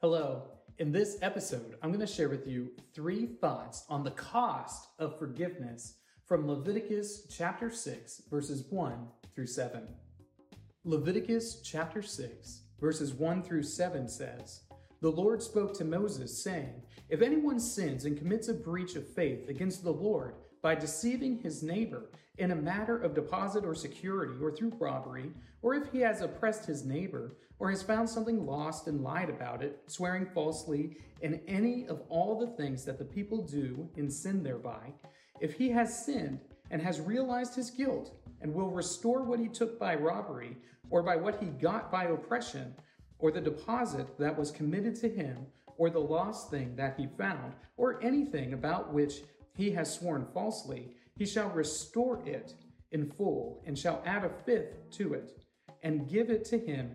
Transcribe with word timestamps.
Hello. 0.00 0.44
In 0.78 0.92
this 0.92 1.18
episode, 1.22 1.74
I'm 1.82 1.90
going 1.90 1.98
to 1.98 2.06
share 2.06 2.28
with 2.28 2.46
you 2.46 2.70
three 2.94 3.26
thoughts 3.26 3.84
on 3.88 4.04
the 4.04 4.12
cost 4.12 4.90
of 5.00 5.18
forgiveness 5.18 5.94
from 6.24 6.46
Leviticus 6.46 7.26
chapter 7.28 7.68
6, 7.68 8.22
verses 8.30 8.62
1 8.70 9.08
through 9.34 9.48
7. 9.48 9.88
Leviticus 10.84 11.62
chapter 11.62 12.00
6, 12.00 12.60
verses 12.80 13.12
1 13.12 13.42
through 13.42 13.64
7 13.64 14.08
says, 14.08 14.60
The 15.00 15.10
Lord 15.10 15.42
spoke 15.42 15.74
to 15.74 15.84
Moses, 15.84 16.44
saying, 16.44 16.80
If 17.08 17.20
anyone 17.20 17.58
sins 17.58 18.04
and 18.04 18.16
commits 18.16 18.46
a 18.46 18.54
breach 18.54 18.94
of 18.94 19.04
faith 19.04 19.48
against 19.48 19.82
the 19.82 19.90
Lord, 19.90 20.36
by 20.62 20.74
deceiving 20.74 21.38
his 21.38 21.62
neighbor 21.62 22.10
in 22.38 22.50
a 22.50 22.56
matter 22.56 22.96
of 22.96 23.14
deposit 23.14 23.64
or 23.64 23.74
security 23.74 24.34
or 24.42 24.50
through 24.50 24.72
robbery, 24.78 25.30
or 25.62 25.74
if 25.74 25.90
he 25.90 26.00
has 26.00 26.20
oppressed 26.20 26.66
his 26.66 26.84
neighbor 26.84 27.36
or 27.58 27.70
has 27.70 27.82
found 27.82 28.08
something 28.08 28.46
lost 28.46 28.86
and 28.86 29.02
lied 29.02 29.28
about 29.28 29.62
it, 29.62 29.80
swearing 29.86 30.26
falsely 30.26 30.96
in 31.20 31.40
any 31.48 31.86
of 31.88 32.02
all 32.08 32.38
the 32.38 32.62
things 32.62 32.84
that 32.84 32.98
the 32.98 33.04
people 33.04 33.42
do 33.42 33.88
in 33.96 34.10
sin 34.10 34.42
thereby, 34.42 34.92
if 35.40 35.54
he 35.54 35.68
has 35.70 36.04
sinned 36.04 36.40
and 36.70 36.80
has 36.80 37.00
realized 37.00 37.54
his 37.54 37.70
guilt 37.70 38.12
and 38.40 38.54
will 38.54 38.70
restore 38.70 39.24
what 39.24 39.40
he 39.40 39.48
took 39.48 39.78
by 39.78 39.94
robbery 39.94 40.56
or 40.90 41.02
by 41.02 41.16
what 41.16 41.40
he 41.40 41.46
got 41.46 41.90
by 41.90 42.04
oppression, 42.04 42.74
or 43.18 43.30
the 43.30 43.40
deposit 43.40 44.06
that 44.18 44.38
was 44.38 44.50
committed 44.50 44.94
to 44.94 45.08
him, 45.08 45.46
or 45.76 45.90
the 45.90 45.98
lost 45.98 46.50
thing 46.50 46.74
that 46.76 46.94
he 46.96 47.06
found, 47.18 47.52
or 47.76 48.02
anything 48.02 48.52
about 48.52 48.92
which 48.92 49.22
he 49.58 49.72
has 49.72 49.92
sworn 49.92 50.24
falsely, 50.32 50.94
he 51.16 51.26
shall 51.26 51.50
restore 51.50 52.22
it 52.24 52.54
in 52.92 53.10
full, 53.10 53.60
and 53.66 53.76
shall 53.76 54.00
add 54.06 54.24
a 54.24 54.30
fifth 54.30 54.88
to 54.92 55.14
it, 55.14 55.42
and 55.82 56.08
give 56.08 56.30
it 56.30 56.44
to 56.44 56.58
him 56.58 56.94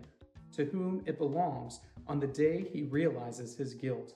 to 0.50 0.64
whom 0.64 1.02
it 1.04 1.18
belongs 1.18 1.80
on 2.06 2.18
the 2.18 2.26
day 2.26 2.66
he 2.72 2.82
realizes 2.82 3.54
his 3.54 3.74
guilt. 3.74 4.14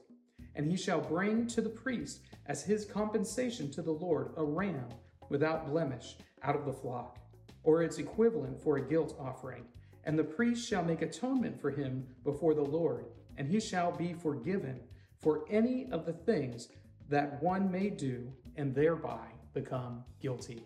And 0.54 0.66
he 0.66 0.78
shall 0.78 1.00
bring 1.00 1.46
to 1.48 1.60
the 1.60 1.68
priest 1.68 2.20
as 2.46 2.62
his 2.62 2.86
compensation 2.86 3.70
to 3.72 3.82
the 3.82 3.92
Lord 3.92 4.32
a 4.38 4.44
ram 4.44 4.88
without 5.28 5.66
blemish 5.66 6.16
out 6.42 6.56
of 6.56 6.64
the 6.64 6.72
flock, 6.72 7.18
or 7.64 7.82
its 7.82 7.98
equivalent 7.98 8.62
for 8.62 8.78
a 8.78 8.88
guilt 8.88 9.14
offering. 9.20 9.64
And 10.04 10.18
the 10.18 10.24
priest 10.24 10.66
shall 10.66 10.82
make 10.82 11.02
atonement 11.02 11.60
for 11.60 11.70
him 11.70 12.06
before 12.24 12.54
the 12.54 12.62
Lord, 12.62 13.04
and 13.36 13.46
he 13.46 13.60
shall 13.60 13.92
be 13.92 14.14
forgiven 14.14 14.80
for 15.18 15.44
any 15.50 15.86
of 15.92 16.06
the 16.06 16.12
things 16.14 16.68
that 17.08 17.42
one 17.42 17.70
may 17.70 17.90
do 17.90 18.32
and 18.56 18.74
thereby 18.74 19.26
become 19.54 20.04
guilty. 20.20 20.62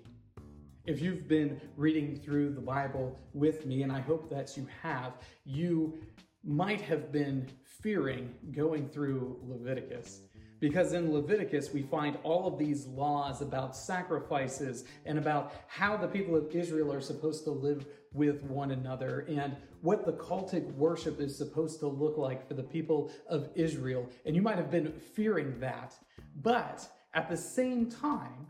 If 0.85 1.01
you've 1.01 1.29
been 1.29 1.61
reading 1.77 2.17
through 2.17 2.55
the 2.55 2.61
Bible 2.61 3.19
with 3.33 3.67
me, 3.67 3.83
and 3.85 3.93
I 3.93 4.01
hope 4.01 4.29
that 4.31 4.57
you 4.57 4.67
have, 4.83 5.13
you 5.45 6.01
might 6.45 6.81
have 6.81 7.13
been 7.13 7.49
fearing 7.65 8.35
going 8.51 8.89
through 8.89 9.39
Leviticus. 9.47 10.23
Because 10.63 10.93
in 10.93 11.13
Leviticus, 11.13 11.73
we 11.73 11.83
find 11.83 12.17
all 12.23 12.47
of 12.47 12.57
these 12.57 12.87
laws 12.87 13.43
about 13.43 13.77
sacrifices 13.77 14.85
and 15.05 15.19
about 15.19 15.55
how 15.67 15.97
the 15.97 16.07
people 16.07 16.37
of 16.37 16.55
Israel 16.55 16.93
are 16.93 17.01
supposed 17.01 17.43
to 17.45 17.51
live 17.51 17.85
with 18.13 18.45
one 18.45 18.71
another 18.71 19.27
and 19.29 19.57
what 19.81 20.07
the 20.07 20.13
cultic 20.13 20.73
worship 20.75 21.21
is 21.21 21.37
supposed 21.37 21.81
to 21.81 21.89
look 21.89 22.17
like 22.17 22.47
for 22.47 22.55
the 22.55 22.63
people 22.63 23.11
of 23.29 23.49
Israel. 23.57 24.09
And 24.25 24.37
you 24.37 24.43
might 24.43 24.57
have 24.57 24.71
been 24.71 24.93
fearing 24.93 25.59
that. 25.59 25.97
But 26.43 26.87
at 27.13 27.29
the 27.29 27.37
same 27.37 27.91
time, 27.91 28.47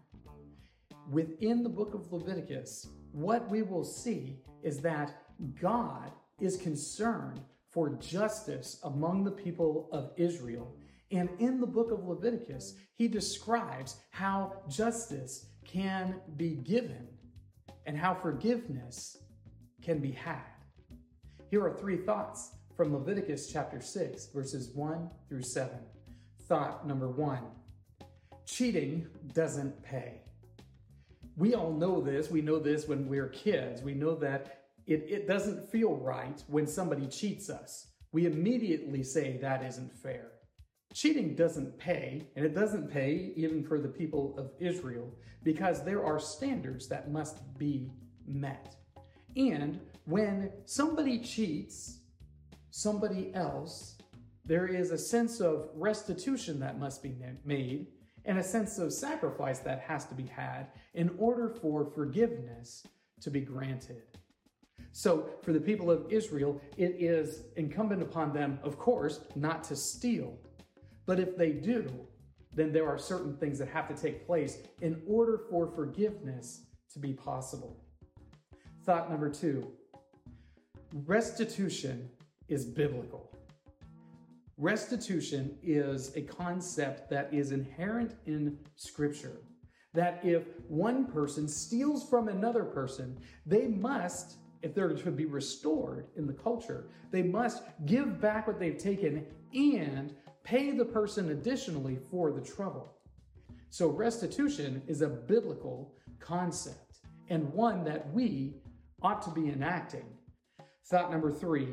within 1.10 1.62
the 1.62 1.70
book 1.70 1.94
of 1.94 2.12
Leviticus, 2.12 2.88
what 3.12 3.48
we 3.48 3.62
will 3.62 3.84
see 3.84 4.36
is 4.62 4.80
that 4.80 5.14
God 5.58 6.12
is 6.42 6.58
concerned 6.58 7.40
for 7.70 7.88
justice 7.88 8.80
among 8.82 9.24
the 9.24 9.30
people 9.30 9.88
of 9.92 10.10
Israel 10.18 10.76
and 11.12 11.28
in 11.38 11.60
the 11.60 11.66
book 11.66 11.92
of 11.92 12.04
Leviticus, 12.04 12.74
he 12.94 13.06
describes 13.06 13.96
how 14.10 14.62
justice 14.68 15.46
can 15.64 16.16
be 16.36 16.56
given 16.56 17.06
and 17.86 17.96
how 17.96 18.14
forgiveness 18.14 19.18
can 19.82 19.98
be 19.98 20.12
had. 20.12 20.40
Here 21.50 21.62
are 21.64 21.76
three 21.76 21.98
thoughts 21.98 22.52
from 22.76 22.94
Leviticus 22.94 23.52
chapter 23.52 23.80
6, 23.80 24.26
verses 24.34 24.70
1 24.74 25.10
through 25.28 25.42
7. 25.42 25.78
Thought 26.48 26.86
number 26.86 27.08
one 27.08 27.42
cheating 28.46 29.06
doesn't 29.34 29.82
pay. 29.82 30.22
We 31.36 31.54
all 31.54 31.72
know 31.72 32.00
this. 32.00 32.30
We 32.30 32.42
know 32.42 32.58
this 32.58 32.88
when 32.88 33.08
we're 33.08 33.28
kids. 33.28 33.82
We 33.82 33.94
know 33.94 34.14
that 34.16 34.64
it, 34.86 35.06
it 35.08 35.26
doesn't 35.26 35.70
feel 35.70 35.94
right 35.94 36.42
when 36.48 36.66
somebody 36.66 37.06
cheats 37.06 37.48
us. 37.48 37.86
We 38.12 38.26
immediately 38.26 39.02
say 39.02 39.38
that 39.38 39.64
isn't 39.64 39.92
fair. 39.92 40.32
Cheating 40.92 41.34
doesn't 41.34 41.78
pay, 41.78 42.22
and 42.36 42.44
it 42.44 42.54
doesn't 42.54 42.90
pay 42.90 43.32
even 43.36 43.64
for 43.64 43.78
the 43.78 43.88
people 43.88 44.34
of 44.36 44.50
Israel, 44.60 45.10
because 45.42 45.84
there 45.84 46.04
are 46.04 46.18
standards 46.18 46.86
that 46.88 47.10
must 47.10 47.58
be 47.58 47.90
met. 48.26 48.76
And 49.36 49.80
when 50.04 50.52
somebody 50.66 51.18
cheats 51.18 51.98
somebody 52.70 53.32
else, 53.34 53.96
there 54.44 54.66
is 54.66 54.90
a 54.90 54.98
sense 54.98 55.40
of 55.40 55.68
restitution 55.74 56.58
that 56.60 56.78
must 56.78 57.02
be 57.02 57.14
made 57.44 57.86
and 58.24 58.38
a 58.38 58.42
sense 58.42 58.78
of 58.78 58.92
sacrifice 58.92 59.60
that 59.60 59.80
has 59.80 60.04
to 60.06 60.14
be 60.14 60.26
had 60.26 60.66
in 60.94 61.10
order 61.18 61.48
for 61.48 61.84
forgiveness 61.84 62.84
to 63.20 63.30
be 63.30 63.40
granted. 63.40 64.02
So, 64.92 65.30
for 65.42 65.52
the 65.52 65.60
people 65.60 65.90
of 65.90 66.12
Israel, 66.12 66.60
it 66.76 66.96
is 66.98 67.44
incumbent 67.56 68.02
upon 68.02 68.32
them, 68.32 68.58
of 68.62 68.78
course, 68.78 69.20
not 69.34 69.64
to 69.64 69.76
steal 69.76 70.38
but 71.06 71.18
if 71.18 71.36
they 71.36 71.52
do, 71.52 71.90
then 72.54 72.72
there 72.72 72.88
are 72.88 72.98
certain 72.98 73.36
things 73.36 73.58
that 73.58 73.68
have 73.68 73.88
to 73.88 73.94
take 73.94 74.26
place 74.26 74.58
in 74.80 75.02
order 75.06 75.40
for 75.50 75.66
forgiveness 75.66 76.66
to 76.92 76.98
be 76.98 77.12
possible. 77.12 77.82
Thought 78.84 79.10
number 79.10 79.30
two 79.30 79.72
restitution 81.06 82.10
is 82.48 82.66
biblical. 82.66 83.30
Restitution 84.58 85.56
is 85.62 86.14
a 86.16 86.22
concept 86.22 87.08
that 87.10 87.32
is 87.32 87.52
inherent 87.52 88.14
in 88.26 88.58
Scripture. 88.76 89.40
That 89.94 90.20
if 90.22 90.44
one 90.68 91.06
person 91.06 91.48
steals 91.48 92.08
from 92.08 92.28
another 92.28 92.64
person, 92.64 93.18
they 93.46 93.66
must, 93.66 94.36
if 94.62 94.74
they're 94.74 94.94
to 94.94 95.10
be 95.10 95.24
restored 95.24 96.06
in 96.16 96.26
the 96.26 96.32
culture, 96.32 96.88
they 97.10 97.22
must 97.22 97.62
give 97.86 98.20
back 98.20 98.46
what 98.46 98.58
they've 98.58 98.78
taken 98.78 99.26
and 99.54 100.14
pay 100.44 100.72
the 100.72 100.84
person 100.84 101.30
additionally 101.30 101.98
for 102.10 102.32
the 102.32 102.40
trouble. 102.40 102.96
So, 103.70 103.88
restitution 103.88 104.82
is 104.86 105.02
a 105.02 105.08
biblical 105.08 105.94
concept 106.18 106.98
and 107.28 107.52
one 107.52 107.84
that 107.84 108.12
we 108.12 108.56
ought 109.00 109.22
to 109.22 109.30
be 109.30 109.48
enacting. 109.48 110.04
Thought 110.86 111.10
number 111.10 111.32
three 111.32 111.68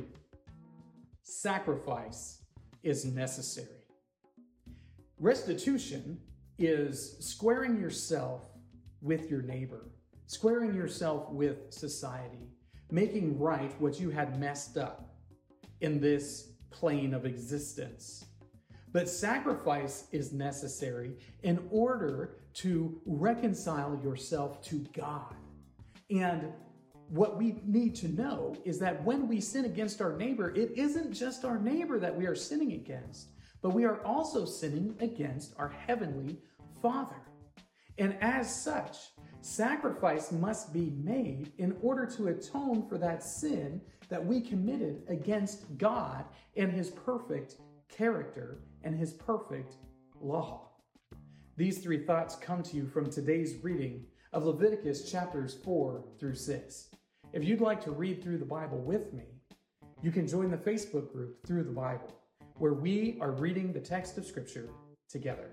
sacrifice 1.23 2.43
is 2.83 3.05
necessary. 3.05 3.67
Restitution 5.19 6.19
is 6.57 7.17
squaring 7.19 7.79
yourself 7.79 8.41
with 9.01 9.29
your 9.29 9.41
neighbor, 9.41 9.91
squaring 10.27 10.73
yourself 10.73 11.29
with 11.29 11.71
society, 11.73 12.49
making 12.91 13.37
right 13.37 13.73
what 13.81 13.99
you 13.99 14.09
had 14.09 14.39
messed 14.39 14.77
up 14.77 15.15
in 15.81 15.99
this 15.99 16.53
plane 16.69 17.13
of 17.13 17.25
existence. 17.25 18.25
But 18.91 19.07
sacrifice 19.07 20.07
is 20.11 20.33
necessary 20.33 21.13
in 21.43 21.67
order 21.69 22.37
to 22.55 22.99
reconcile 23.05 23.99
yourself 24.03 24.61
to 24.63 24.85
God. 24.97 25.35
And 26.09 26.51
what 27.09 27.37
we 27.37 27.61
need 27.65 27.95
to 27.97 28.07
know 28.07 28.55
is 28.65 28.79
that 28.79 29.03
when 29.03 29.27
we 29.27 29.41
sin 29.41 29.65
against 29.65 30.01
our 30.01 30.15
neighbor, 30.15 30.53
it 30.55 30.71
isn't 30.75 31.13
just 31.13 31.45
our 31.45 31.59
neighbor 31.59 31.99
that 31.99 32.15
we 32.15 32.25
are 32.25 32.35
sinning 32.35 32.73
against, 32.73 33.29
but 33.61 33.73
we 33.73 33.85
are 33.85 34.03
also 34.03 34.45
sinning 34.45 34.95
against 34.99 35.53
our 35.57 35.69
heavenly 35.69 36.37
Father. 36.81 37.15
And 37.97 38.15
as 38.21 38.63
such, 38.63 38.97
sacrifice 39.41 40.31
must 40.31 40.73
be 40.73 40.91
made 41.03 41.51
in 41.57 41.75
order 41.81 42.05
to 42.05 42.27
atone 42.27 42.87
for 42.87 42.97
that 42.97 43.23
sin 43.23 43.81
that 44.09 44.23
we 44.23 44.41
committed 44.41 45.03
against 45.07 45.77
God 45.77 46.25
and 46.55 46.71
His 46.71 46.89
perfect 46.89 47.55
character, 47.89 48.61
and 48.83 48.95
his 48.95 49.13
perfect 49.13 49.75
law. 50.19 50.69
These 51.57 51.79
three 51.79 52.05
thoughts 52.05 52.35
come 52.35 52.63
to 52.63 52.77
you 52.77 52.87
from 52.87 53.09
today's 53.09 53.55
reading 53.63 54.05
of 54.31 54.45
Leviticus 54.45 55.09
chapters 55.11 55.57
4 55.63 56.03
through 56.19 56.35
6. 56.35 56.89
If 57.33 57.43
you'd 57.43 57.61
like 57.61 57.83
to 57.83 57.91
read 57.91 58.23
through 58.23 58.37
the 58.37 58.45
Bible 58.45 58.79
with 58.79 59.13
me, 59.13 59.25
you 60.01 60.11
can 60.11 60.27
join 60.27 60.49
the 60.49 60.57
Facebook 60.57 61.11
group 61.11 61.45
Through 61.45 61.65
the 61.65 61.71
Bible, 61.71 62.15
where 62.55 62.73
we 62.73 63.17
are 63.19 63.31
reading 63.31 63.73
the 63.73 63.81
text 63.81 64.17
of 64.17 64.25
Scripture 64.25 64.69
together. 65.09 65.51